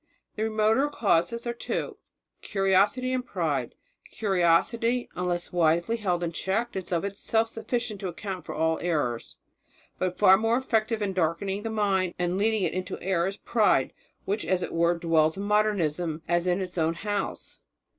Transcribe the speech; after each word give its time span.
The 0.35 0.45
remoter 0.45 0.89
causes 0.89 1.45
are 1.45 1.53
two: 1.53 1.97
curiosity 2.41 3.13
and 3.13 3.23
pride. 3.23 3.75
Curiosity, 4.09 5.07
unless 5.13 5.51
wisely 5.53 5.97
held 5.97 6.23
in 6.23 6.31
check, 6.31 6.75
is 6.75 6.91
of 6.91 7.05
itself 7.05 7.49
sufficient 7.49 7.99
to 7.99 8.07
account 8.07 8.43
for 8.47 8.55
all 8.55 8.79
errors. 8.79 9.35
But 9.99 10.17
far 10.17 10.37
more 10.37 10.57
effective 10.57 11.03
in 11.03 11.13
darkening 11.13 11.61
the 11.61 11.69
mind 11.69 12.15
and 12.17 12.39
leading 12.39 12.63
it 12.63 12.73
into 12.73 12.99
error 12.99 13.27
is 13.27 13.37
pride, 13.37 13.93
which, 14.25 14.43
as 14.43 14.63
it 14.63 14.73
were, 14.73 14.97
dwells 14.97 15.37
in 15.37 15.43
Modernism 15.43 16.23
as 16.27 16.47
in 16.47 16.61
its 16.61 16.79
own 16.79 16.95
house. 16.95 17.59